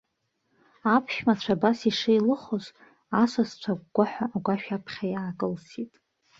[0.95, 2.65] Аԥшәмацәа абас ишеилыхоз
[3.21, 5.91] асасцәа агәгәаҳәа агәашә аԥхьа иаакылсит.